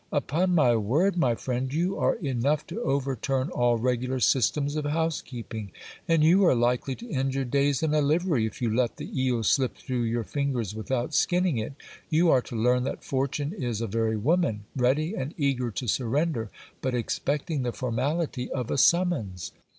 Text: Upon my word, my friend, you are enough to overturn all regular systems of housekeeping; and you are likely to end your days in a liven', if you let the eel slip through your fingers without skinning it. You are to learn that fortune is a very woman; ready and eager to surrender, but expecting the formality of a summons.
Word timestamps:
Upon 0.11 0.55
my 0.55 0.75
word, 0.77 1.15
my 1.15 1.35
friend, 1.35 1.71
you 1.71 1.95
are 1.99 2.15
enough 2.15 2.65
to 2.65 2.81
overturn 2.81 3.51
all 3.51 3.77
regular 3.77 4.19
systems 4.19 4.75
of 4.75 4.85
housekeeping; 4.85 5.71
and 6.07 6.23
you 6.23 6.43
are 6.45 6.55
likely 6.55 6.95
to 6.95 7.11
end 7.11 7.35
your 7.35 7.45
days 7.45 7.83
in 7.83 7.93
a 7.93 8.01
liven', 8.01 8.37
if 8.41 8.63
you 8.63 8.75
let 8.75 8.97
the 8.97 9.11
eel 9.23 9.43
slip 9.43 9.75
through 9.77 10.01
your 10.01 10.23
fingers 10.23 10.73
without 10.73 11.13
skinning 11.13 11.59
it. 11.59 11.73
You 12.09 12.31
are 12.31 12.41
to 12.41 12.55
learn 12.55 12.83
that 12.85 13.03
fortune 13.03 13.53
is 13.53 13.79
a 13.79 13.85
very 13.85 14.17
woman; 14.17 14.63
ready 14.75 15.13
and 15.13 15.35
eager 15.37 15.69
to 15.69 15.87
surrender, 15.87 16.49
but 16.81 16.95
expecting 16.95 17.61
the 17.61 17.71
formality 17.71 18.49
of 18.49 18.71
a 18.71 18.79
summons. 18.79 19.51